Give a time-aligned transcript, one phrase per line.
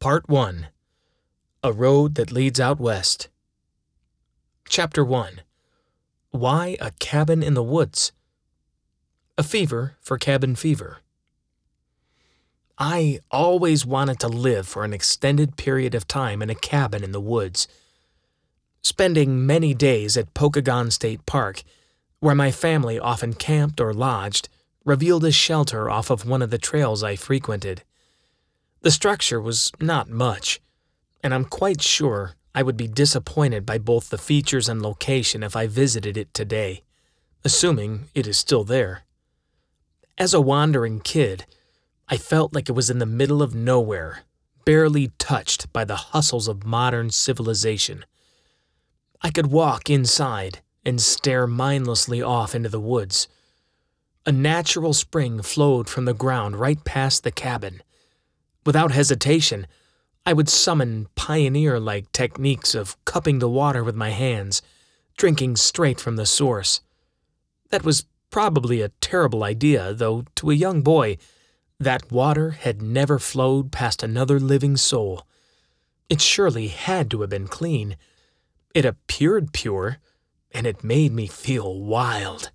[0.00, 0.68] Part 1
[1.62, 3.28] A Road That Leads Out West.
[4.66, 5.42] Chapter 1
[6.30, 8.10] Why a Cabin in the Woods?
[9.36, 11.00] A Fever for Cabin Fever.
[12.78, 17.12] I always wanted to live for an extended period of time in a cabin in
[17.12, 17.68] the woods.
[18.80, 21.62] Spending many days at Pokagon State Park,
[22.20, 24.48] where my family often camped or lodged,
[24.82, 27.82] revealed a shelter off of one of the trails I frequented.
[28.82, 30.58] The structure was not much,
[31.22, 35.54] and I'm quite sure I would be disappointed by both the features and location if
[35.54, 36.82] I visited it today,
[37.44, 39.02] assuming it is still there.
[40.16, 41.44] As a wandering kid,
[42.08, 44.22] I felt like it was in the middle of nowhere,
[44.64, 48.06] barely touched by the hustles of modern civilization.
[49.20, 53.28] I could walk inside and stare mindlessly off into the woods.
[54.24, 57.82] A natural spring flowed from the ground right past the cabin
[58.66, 59.66] Without hesitation,
[60.26, 64.60] I would summon pioneer like techniques of cupping the water with my hands,
[65.16, 66.82] drinking straight from the source.
[67.70, 71.18] That was probably a terrible idea, though to a young boy,
[71.78, 75.26] that water had never flowed past another living soul.
[76.10, 77.96] It surely had to have been clean.
[78.74, 79.98] It appeared pure,
[80.52, 82.50] and it made me feel wild.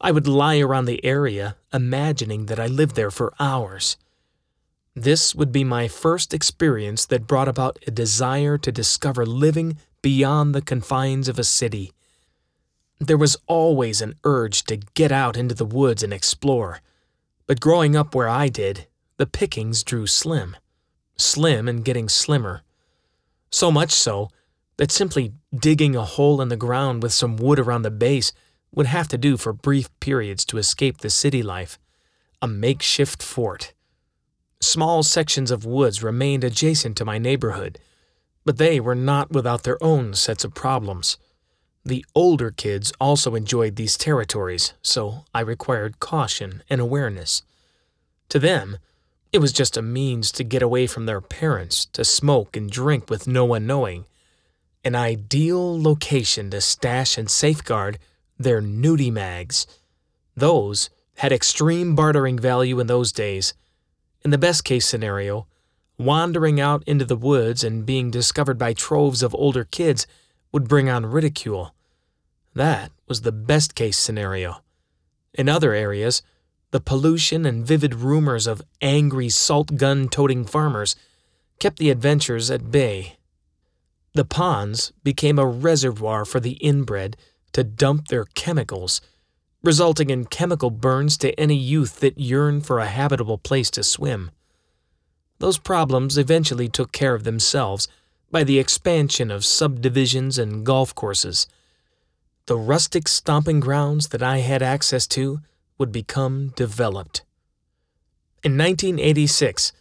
[0.00, 3.96] I would lie around the area, imagining that I lived there for hours.
[5.02, 10.54] This would be my first experience that brought about a desire to discover living beyond
[10.54, 11.92] the confines of a city.
[12.98, 16.82] There was always an urge to get out into the woods and explore,
[17.46, 20.54] but growing up where I did, the pickings drew slim.
[21.16, 22.60] Slim and getting slimmer.
[23.50, 24.28] So much so
[24.76, 28.34] that simply digging a hole in the ground with some wood around the base
[28.70, 31.78] would have to do for brief periods to escape the city life.
[32.42, 33.72] A makeshift fort.
[34.60, 37.78] Small sections of woods remained adjacent to my neighborhood,
[38.44, 41.16] but they were not without their own sets of problems.
[41.84, 47.42] The older kids also enjoyed these territories, so I required caution and awareness.
[48.28, 48.76] To them,
[49.32, 53.08] it was just a means to get away from their parents, to smoke and drink
[53.08, 54.04] with no one knowing.
[54.84, 57.98] An ideal location to stash and safeguard
[58.38, 59.66] their nudie mags.
[60.36, 63.54] Those had extreme bartering value in those days,
[64.24, 65.46] in the best case scenario,
[65.98, 70.06] wandering out into the woods and being discovered by troves of older kids
[70.52, 71.74] would bring on ridicule.
[72.54, 74.62] That was the best case scenario.
[75.34, 76.22] In other areas,
[76.70, 80.96] the pollution and vivid rumors of angry salt gun toting farmers
[81.58, 83.16] kept the adventures at bay.
[84.14, 87.16] The ponds became a reservoir for the inbred
[87.52, 89.00] to dump their chemicals
[89.62, 94.30] resulting in chemical burns to any youth that yearned for a habitable place to swim.
[95.38, 97.88] Those problems eventually took care of themselves
[98.30, 101.46] by the expansion of subdivisions and golf courses.
[102.46, 105.40] The rustic stomping grounds that I had access to
[105.78, 107.22] would become developed.
[108.42, 109.72] In 1986,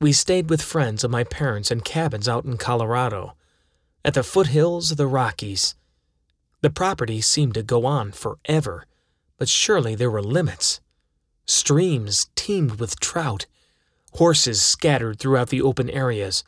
[0.00, 3.34] we stayed with friends of my parents in cabins out in Colorado,
[4.04, 5.74] at the foothills of the Rockies.
[6.60, 8.86] The property seemed to go on forever
[9.38, 10.80] but surely there were limits.
[11.46, 13.46] Streams teemed with trout,
[14.14, 16.44] horses scattered throughout the open areas.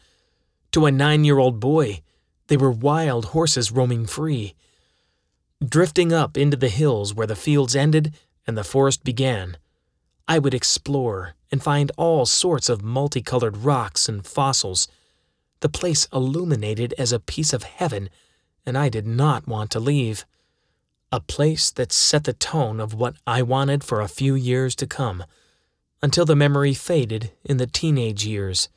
[0.73, 2.03] To a nine year old boy,
[2.49, 4.55] they were wild horses roaming free.
[5.67, 8.15] Drifting up into the hills where the fields ended
[8.47, 9.57] and the forest began,
[10.27, 14.89] I would explore and find all sorts of multicolored rocks and fossils.
[15.61, 18.11] The place illuminated as a piece of heaven,
[18.65, 20.25] and I did not want to leave
[21.13, 24.87] a place that set the tone of what I wanted for a few years to
[24.87, 25.25] come,
[26.03, 28.69] until the memory faded in the teenage years.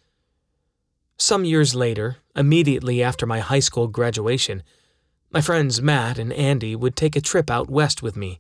[1.17, 4.63] Some years later, immediately after my high school graduation,
[5.31, 8.39] my friends Matt and Andy would take a trip out west with me.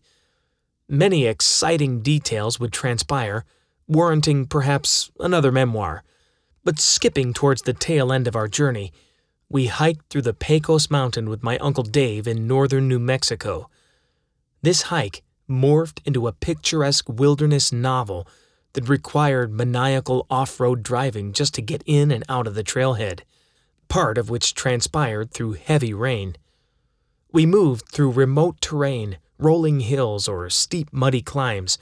[0.89, 3.45] Many exciting details would transpire,
[3.87, 6.03] warranting perhaps another memoir.
[6.63, 8.91] But skipping towards the tail end of our journey,
[9.49, 13.69] we hiked through the Pecos Mountain with my Uncle Dave in northern New Mexico.
[14.63, 18.25] This hike morphed into a picturesque wilderness novel
[18.71, 23.23] that required maniacal off road driving just to get in and out of the trailhead,
[23.89, 26.37] part of which transpired through heavy rain.
[27.33, 31.77] We moved through remote terrain, rolling hills or steep muddy climbs,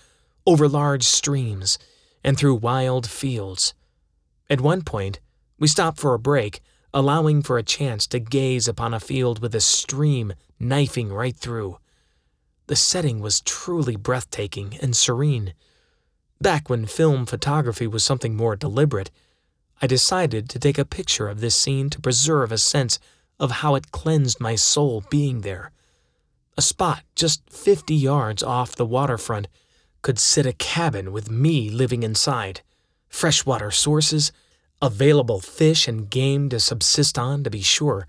[0.48, 1.78] over large streams,
[2.24, 3.76] and through wild fields.
[4.50, 5.20] At one point,
[5.60, 6.62] we stopped for a break,
[6.96, 11.78] allowing for a chance to gaze upon a field with a stream knifing right through.
[12.68, 15.54] The setting was truly breathtaking and serene.
[16.40, 19.12] Back when film photography was something more deliberate,
[19.82, 23.00] I decided to take a picture of this scene to preserve a sense
[23.40, 25.72] of how it cleansed my soul being there.
[26.58, 29.48] A spot just 50 yards off the waterfront
[30.02, 32.62] could sit a cabin with me living inside,
[33.10, 34.32] freshwater sources,
[34.82, 38.08] available fish and game to subsist on, to be sure.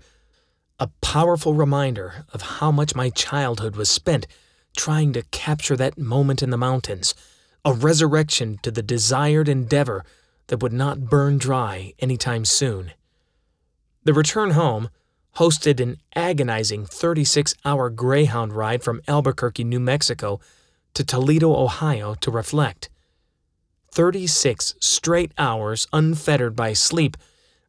[0.79, 4.27] A powerful reminder of how much my childhood was spent
[4.75, 7.15] trying to capture that moment in the mountains,
[7.65, 10.03] a resurrection to the desired endeavor
[10.47, 12.91] that would not burn dry any time soon.
[14.03, 14.89] The return home
[15.37, 20.39] hosted an agonizing 36 hour Greyhound ride from Albuquerque, New Mexico
[20.93, 22.89] to Toledo, Ohio to reflect.
[23.91, 27.15] 36 straight hours unfettered by sleep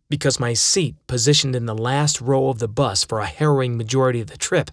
[0.09, 4.21] because my seat positioned in the last row of the bus for a harrowing majority
[4.21, 4.71] of the trip,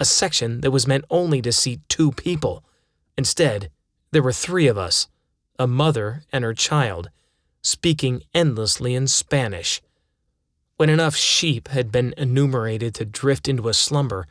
[0.00, 2.64] a section that was meant only to seat two people.
[3.16, 3.70] Instead,
[4.12, 5.08] there were three of us
[5.58, 7.10] a mother and her child,
[7.62, 9.82] speaking endlessly in Spanish.
[10.76, 14.28] When enough sheep had been enumerated to drift into a slumber,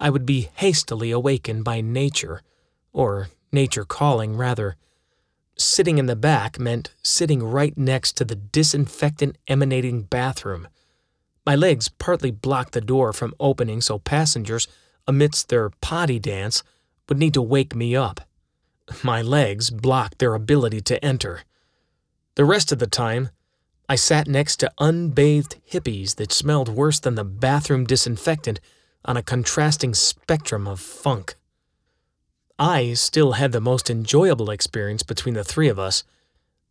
[0.00, 2.40] I would be hastily awakened by nature,
[2.92, 4.76] or nature calling, rather.
[5.58, 10.68] Sitting in the back meant sitting right next to the disinfectant emanating bathroom.
[11.44, 14.68] My legs partly blocked the door from opening so passengers,
[15.06, 16.62] amidst their potty dance,
[17.08, 18.20] would need to wake me up.
[19.02, 21.42] My legs blocked their ability to enter.
[22.34, 23.30] The rest of the time,
[23.88, 28.60] I sat next to unbathed hippies that smelled worse than the bathroom disinfectant
[29.04, 31.36] on a contrasting spectrum of funk.
[32.58, 36.04] I still had the most enjoyable experience between the three of us.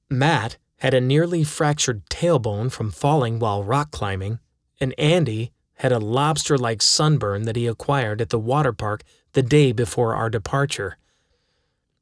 [0.09, 4.39] Matt had a nearly fractured tailbone from falling while rock climbing,
[4.79, 9.43] and Andy had a lobster like sunburn that he acquired at the water park the
[9.43, 10.97] day before our departure.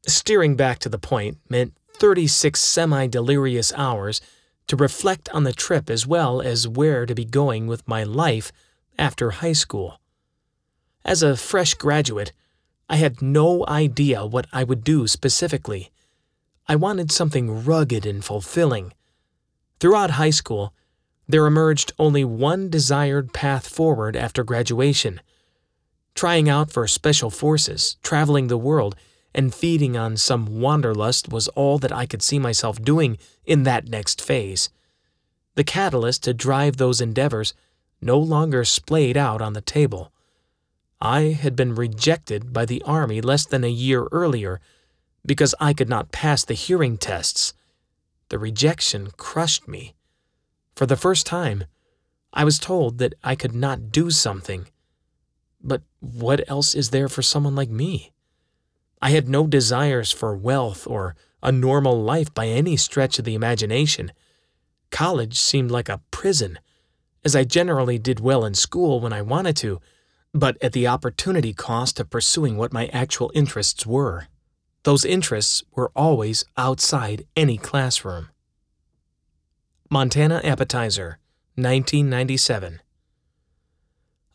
[0.06, 4.22] Steering back to the point meant 36 semi delirious hours
[4.68, 8.52] to reflect on the trip as well as where to be going with my life
[8.98, 10.00] after high school.
[11.06, 12.32] As a fresh graduate,
[12.90, 15.92] I had no idea what I would do specifically.
[16.68, 18.94] I wanted something rugged and fulfilling.
[19.80, 20.74] Throughout high school,
[21.28, 25.22] there emerged only one desired path forward after graduation
[26.16, 28.96] trying out for special forces, traveling the world,
[29.34, 33.88] and feeding on some wanderlust was all that I could see myself doing in that
[33.88, 34.70] next phase.
[35.56, 37.54] The catalyst to drive those endeavors
[38.02, 40.12] no longer splayed out on the table.
[41.02, 44.62] I had been rejected by the Army less than a year earlier
[45.26, 47.54] because I could not pass the hearing tests.
[48.30, 49.96] The rejection crushed me.
[50.76, 51.66] For the first time,
[52.34, 54.68] I was told that I could not do something.
[55.62, 58.12] But what else is there for someone like me?
[59.02, 63.36] I had no desires for wealth or a normal life by any stretch of the
[63.36, 64.12] imagination.
[64.90, 66.58] College seemed like a prison,
[67.24, 69.80] as I generally did well in school when I wanted to,
[70.34, 74.28] but at the opportunity cost of pursuing what my actual interests were.
[74.84, 78.30] Those interests were always outside any classroom.
[79.94, 81.20] Montana Appetizer,
[81.54, 82.82] 1997.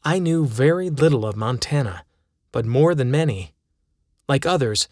[0.05, 2.05] I knew very little of Montana,
[2.53, 3.57] but more than many.
[4.29, 4.87] Like others,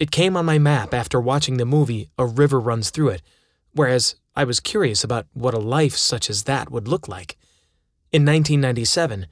[0.00, 3.22] it came on my map after watching the movie A River Runs Through It,
[3.70, 7.36] whereas I was curious about what a life such as that would look like.
[8.10, 9.28] In 1997,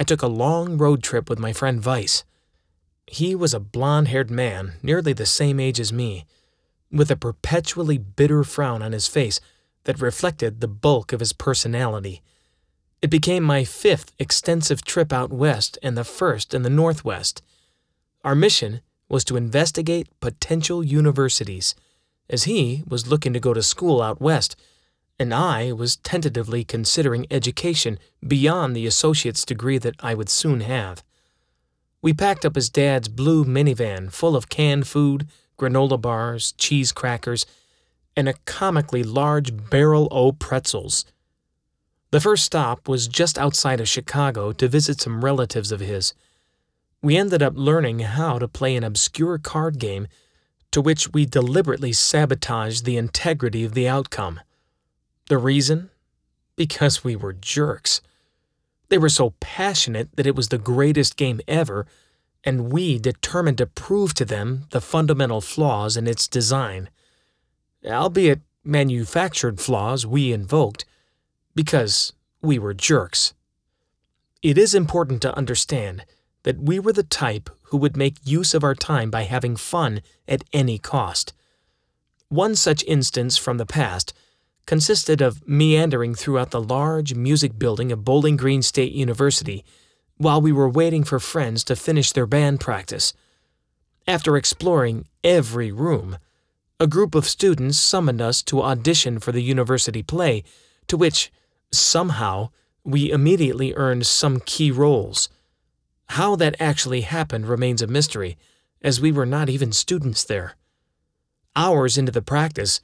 [0.00, 2.24] I took a long road trip with my friend Vice.
[3.06, 6.24] He was a blond haired man, nearly the same age as me,
[6.90, 9.38] with a perpetually bitter frown on his face
[9.84, 12.22] that reflected the bulk of his personality.
[13.02, 17.42] It became my fifth extensive trip out west and the first in the Northwest.
[18.24, 21.74] Our mission was to investigate potential universities,
[22.30, 24.56] as he was looking to go to school out west,
[25.18, 31.04] and I was tentatively considering education beyond the associate's degree that I would soon have.
[32.02, 37.46] We packed up his dad's blue minivan full of canned food, granola bars, cheese crackers,
[38.16, 41.04] and a comically large barrel o pretzels.
[42.10, 46.14] The first stop was just outside of Chicago to visit some relatives of his
[47.04, 50.08] we ended up learning how to play an obscure card game
[50.72, 54.40] to which we deliberately sabotaged the integrity of the outcome.
[55.28, 55.90] The reason?
[56.56, 58.00] Because we were jerks.
[58.88, 61.86] They were so passionate that it was the greatest game ever,
[62.42, 66.88] and we determined to prove to them the fundamental flaws in its design.
[67.86, 70.84] Albeit manufactured flaws we invoked,
[71.54, 73.34] because we were jerks.
[74.42, 76.04] It is important to understand
[76.44, 80.00] that we were the type who would make use of our time by having fun
[80.28, 81.32] at any cost.
[82.28, 84.12] One such instance from the past
[84.66, 89.64] consisted of meandering throughout the large music building of Bowling Green State University
[90.16, 93.12] while we were waiting for friends to finish their band practice.
[94.06, 96.18] After exploring every room,
[96.80, 100.42] a group of students summoned us to audition for the university play,
[100.88, 101.32] to which,
[101.70, 102.50] somehow,
[102.84, 105.28] we immediately earned some key roles.
[106.08, 108.36] How that actually happened remains a mystery,
[108.82, 110.56] as we were not even students there.
[111.56, 112.80] Hours into the practice,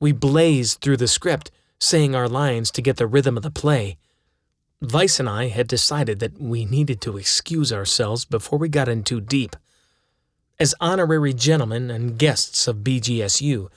[0.00, 3.98] we blazed through the script, saying our lines to get the rhythm of the play.
[4.82, 9.04] Vice and I had decided that we needed to excuse ourselves before we got in
[9.04, 9.54] too deep.
[10.58, 13.68] As honorary gentlemen and guests of BGSU,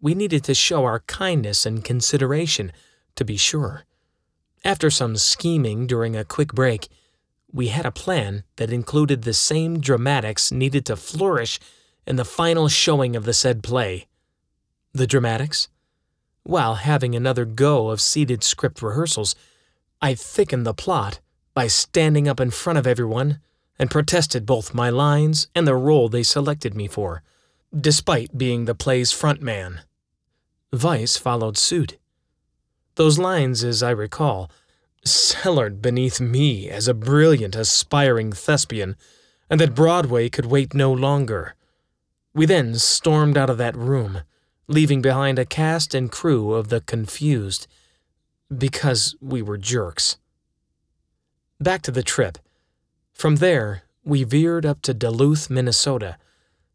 [0.00, 2.72] we needed to show our kindness and consideration,
[3.14, 3.84] to be sure.
[4.64, 6.88] After some scheming during a quick break,
[7.52, 11.60] we had a plan that included the same dramatics needed to flourish
[12.04, 14.08] in the final showing of the said play.
[14.92, 15.68] The dramatics?
[16.42, 19.36] While having another go of seated script rehearsals,
[20.02, 21.20] I thickened the plot
[21.54, 23.40] by standing up in front of everyone
[23.78, 27.22] and protested both my lines and the role they selected me for,
[27.78, 29.82] despite being the play's front man.
[30.72, 31.96] Vice followed suit.
[32.96, 34.50] Those lines, as I recall,
[35.04, 38.96] cellared beneath me as a brilliant, aspiring thespian,
[39.48, 41.54] and that Broadway could wait no longer.
[42.34, 44.22] We then stormed out of that room,
[44.66, 47.66] leaving behind a cast and crew of the confused,
[48.54, 50.18] because we were jerks.
[51.60, 52.38] Back to the trip.
[53.18, 56.18] From there, we veered up to Duluth, Minnesota,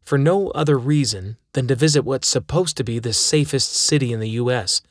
[0.04, 4.20] for no other reason than to visit what's supposed to be the safest city in
[4.20, 4.82] the U.S.,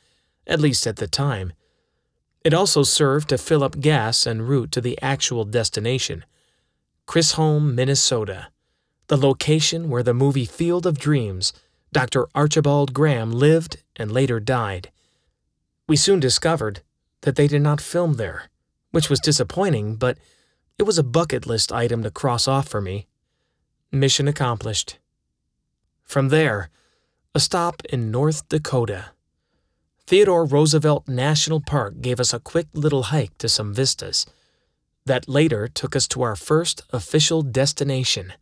[0.48, 1.52] at least at the time.
[2.42, 6.24] It also served to fill up gas en route to the actual destination
[7.08, 8.48] Chisholm, Minnesota,
[9.06, 11.52] the location where the movie Field of Dreams,
[11.92, 12.26] Dr.
[12.34, 14.90] Archibald Graham lived and later died.
[15.86, 16.80] We soon discovered
[17.20, 18.50] that they did not film there,
[18.90, 20.18] which was disappointing, but
[20.78, 23.06] it was a bucket list item to cross off for me.
[23.92, 24.98] Mission accomplished.
[26.02, 26.68] From there,
[27.34, 29.06] a stop in North Dakota.
[30.06, 34.26] Theodore Roosevelt National Park gave us a quick little hike to some vistas.
[35.06, 38.32] That later took us to our first official destination,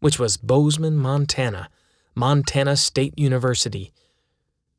[0.00, 1.68] which was Bozeman, Montana,
[2.14, 3.92] Montana State University.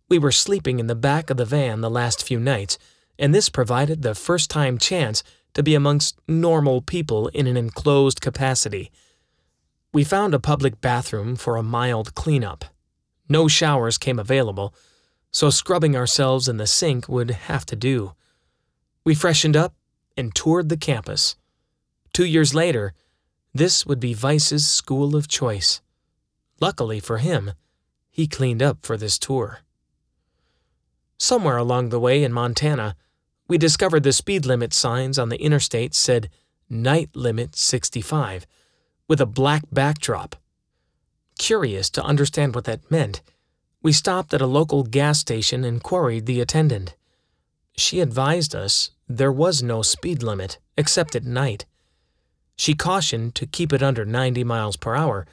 [0.09, 2.77] We were sleeping in the back of the van the last few nights,
[3.17, 8.21] and this provided the first time chance to be amongst normal people in an enclosed
[8.21, 8.91] capacity.
[9.91, 12.65] We found a public bathroom for a mild cleanup.
[13.29, 14.73] No showers came available,
[15.31, 18.13] so scrubbing ourselves in the sink would have to do.
[19.03, 19.75] We freshened up
[20.17, 21.35] and toured the campus.
[22.13, 22.93] Two years later,
[23.53, 25.81] this would be Vice's school of choice.
[26.59, 27.53] Luckily for him,
[28.09, 29.59] he cleaned up for this tour.
[31.17, 32.95] Somewhere along the way in Montana,
[33.47, 36.29] we discovered the speed limit signs on the interstate said
[36.69, 38.47] Night Limit 65
[39.07, 40.35] with a black backdrop.
[41.37, 43.21] Curious to understand what that meant,
[43.81, 46.95] we stopped at a local gas station and queried the attendant.
[47.75, 51.65] She advised us there was no speed limit except at night.
[52.55, 55.25] She cautioned to keep it under 90 miles per hour,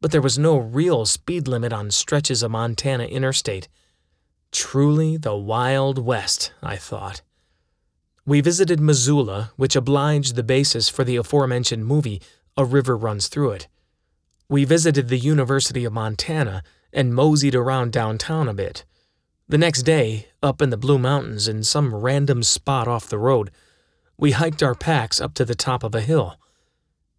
[0.00, 3.68] but there was no real speed limit on stretches of Montana interstate.
[4.52, 7.22] Truly the Wild West, I thought.
[8.28, 12.20] We visited Missoula, which obliged the basis for the aforementioned movie
[12.56, 13.68] A River Runs Through It.
[14.48, 18.84] We visited the University of Montana and moseyed around downtown a bit.
[19.48, 23.52] The next day, up in the Blue Mountains in some random spot off the road,
[24.18, 26.34] we hiked our packs up to the top of a hill.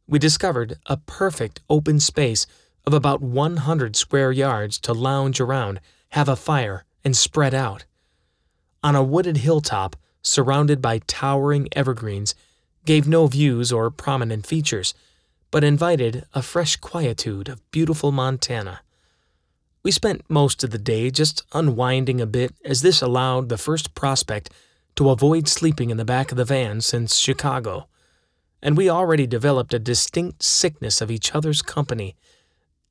[0.08, 2.46] We discovered a perfect open space
[2.86, 7.86] of about 100 square yards to lounge around, have a fire, and spread out.
[8.84, 12.36] On a wooded hilltop, surrounded by towering evergreens,
[12.86, 14.94] gave no views or prominent features,
[15.52, 18.82] but invited a fresh quietude of beautiful Montana.
[19.84, 23.96] We spent most of the day just unwinding a bit, as this allowed the first
[23.96, 24.50] prospect
[24.96, 27.88] to avoid sleeping in the back of the van since Chicago,
[28.62, 32.16] and we already developed a distinct sickness of each other's company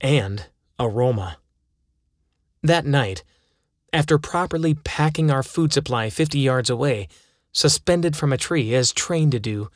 [0.00, 0.46] and
[0.78, 1.38] aroma.
[2.62, 3.24] That night,
[3.92, 7.08] after properly packing our food supply 50 yards away,
[7.52, 9.70] suspended from a tree as trained to do,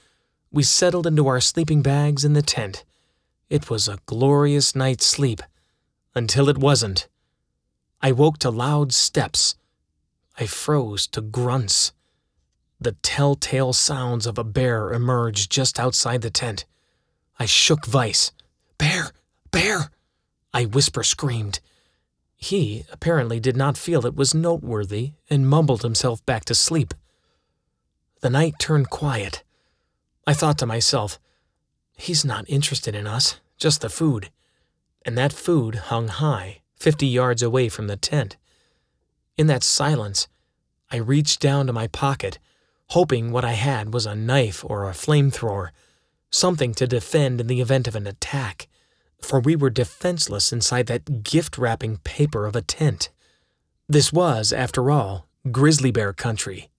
[0.51, 2.85] we settled into our sleeping bags in the tent.
[3.49, 5.43] It was a glorious night's sleep
[6.15, 7.09] until it wasn't.
[8.03, 9.57] I woke to loud steps.
[10.39, 11.93] I froze to grunts.
[12.81, 16.65] The telltale sounds of a bear emerged just outside the tent.
[17.39, 18.33] I shook Vice.
[18.79, 19.13] Bear!
[19.51, 19.91] Bear!
[20.53, 21.61] I whisper screamed.
[22.41, 26.95] He apparently did not feel it was noteworthy and mumbled himself back to sleep.
[28.23, 29.45] The night turned quiet.
[30.27, 31.21] I thought to myself,
[31.97, 34.31] he's not interested in us, just the food.
[35.05, 38.39] And that food hung high, fifty yards away from the tent.
[39.37, 40.27] In that silence,
[40.91, 42.39] I reached down to my pocket,
[42.89, 45.71] hoping what I had was a knife or a flamethrower,
[46.31, 48.67] something to defend in the event of an attack
[49.23, 53.11] for we were defenseless inside that gift wrapping paper of a tent.
[53.89, 56.71] This was, after all, grizzly bear country.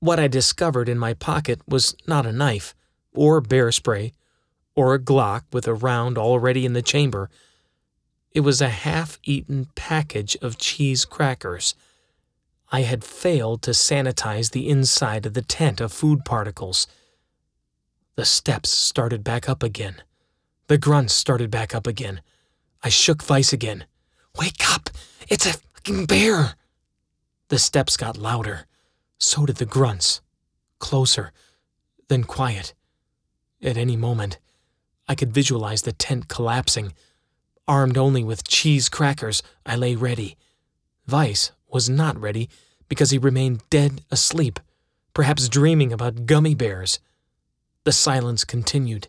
[0.00, 2.74] What I discovered in my pocket was not a knife,
[3.12, 4.12] or bear spray,
[4.74, 7.30] or a Glock with a round already in the chamber.
[8.32, 11.74] It was a half eaten package of cheese crackers.
[12.70, 16.86] I had failed to sanitize the inside of the tent of food particles.
[18.16, 20.02] The steps started back up again.
[20.68, 22.22] The grunts started back up again.
[22.82, 23.84] I shook Vice again.
[24.38, 24.90] Wake up!
[25.28, 26.54] It's a fucking bear!
[27.48, 28.66] The steps got louder.
[29.18, 30.20] So did the grunts.
[30.78, 31.32] Closer,
[32.08, 32.74] then quiet.
[33.62, 34.38] At any moment,
[35.08, 36.92] I could visualize the tent collapsing.
[37.68, 40.36] Armed only with cheese crackers, I lay ready.
[41.06, 42.48] Vice was not ready
[42.88, 44.58] because he remained dead asleep,
[45.14, 46.98] perhaps dreaming about gummy bears.
[47.84, 49.08] The silence continued.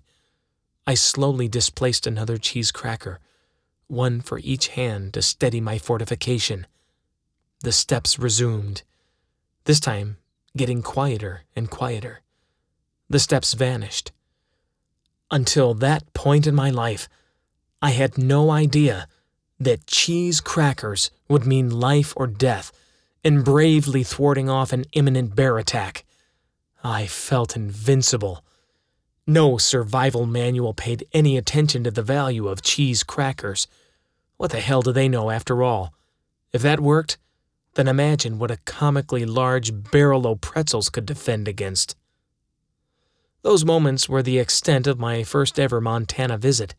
[0.90, 3.20] I slowly displaced another cheese cracker,
[3.88, 6.66] one for each hand to steady my fortification.
[7.60, 8.84] The steps resumed,
[9.66, 10.16] this time
[10.56, 12.22] getting quieter and quieter.
[13.10, 14.14] The steps vanished.
[15.30, 17.10] Until that point in my life,
[17.82, 19.10] I had no idea
[19.60, 22.72] that cheese crackers would mean life or death
[23.26, 26.06] in bravely thwarting off an imminent bear attack.
[26.82, 28.42] I felt invincible
[29.28, 33.68] no survival manual paid any attention to the value of cheese crackers.
[34.38, 35.94] What the hell do they know after all?
[36.54, 37.18] If that worked,
[37.74, 41.96] then imagine what a comically large barrel o' pretzels could defend against.
[43.42, 46.74] Those moments were the extent of my first ever Montana visit,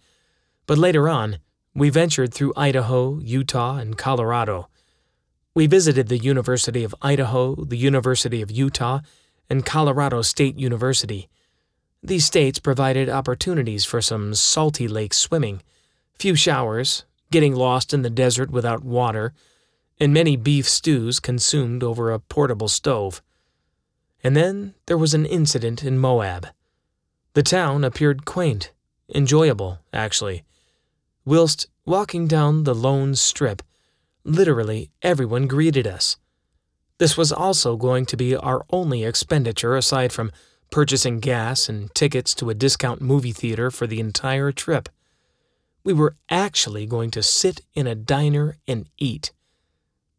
[0.67, 1.39] but later on,
[1.75, 4.69] we ventured through Idaho, Utah, and Colorado.
[5.55, 9.01] We visited the University of Idaho, the University of Utah,
[9.49, 11.29] and Colorado State University.
[12.03, 15.63] These states provided opportunities for some salty lake swimming,
[16.19, 19.33] few showers, getting lost in the desert without water,
[20.01, 23.21] and many beef stews consumed over a portable stove.
[24.23, 26.49] And then there was an incident in Moab.
[27.35, 28.73] The town appeared quaint,
[29.15, 30.45] enjoyable, actually.
[31.25, 33.63] Whilst walking down the lone strip,
[34.25, 36.17] literally everyone greeted us.
[36.99, 40.33] This was also going to be our only expenditure aside from
[40.71, 44.89] purchasing gas and tickets to a discount movie theater for the entire trip.
[45.85, 49.33] We were actually going to sit in a diner and eat.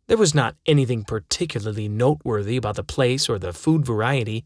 [0.07, 4.43] There was not anything particularly noteworthy about the place or the food variety.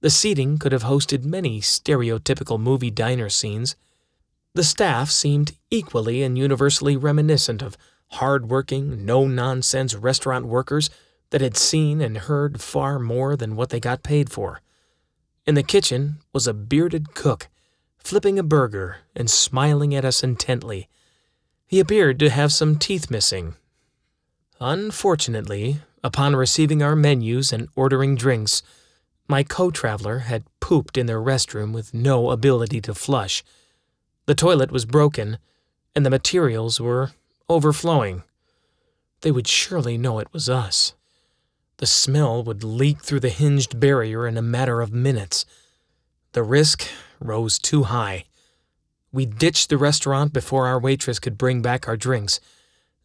[0.00, 3.74] The seating could have hosted many stereotypical movie diner scenes.
[4.54, 7.76] The staff seemed equally and universally reminiscent of
[8.12, 10.90] hard-working, no-nonsense restaurant workers
[11.30, 14.60] that had seen and heard far more than what they got paid for.
[15.46, 17.48] In the kitchen was a bearded cook,
[17.98, 20.88] flipping a burger and smiling at us intently.
[21.66, 23.54] He appeared to have some teeth missing.
[24.58, 28.62] Unfortunately, upon receiving our menus and ordering drinks,
[29.28, 33.44] my co traveler had pooped in their restroom with no ability to flush.
[34.26, 35.38] The toilet was broken,
[35.94, 37.12] and the materials were
[37.50, 38.22] overflowing.
[39.20, 40.94] They would surely know it was us.
[41.78, 45.44] The smell would leak through the hinged barrier in a matter of minutes.
[46.32, 46.86] The risk
[47.20, 48.24] rose too high.
[49.12, 52.40] We ditched the restaurant before our waitress could bring back our drinks,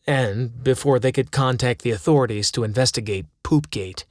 [0.08, 4.06] and before they could contact the authorities to investigate Poopgate.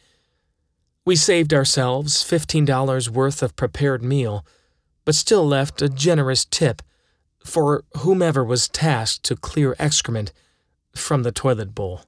[1.04, 4.44] We saved ourselves $15 worth of prepared meal,
[5.04, 6.82] but still left a generous tip
[7.44, 10.32] for whomever was tasked to clear excrement
[10.94, 12.02] from the toilet bowl.